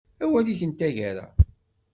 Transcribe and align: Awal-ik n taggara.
Awal-ik 0.23 0.61
n 0.65 0.71
taggara. 0.73 1.27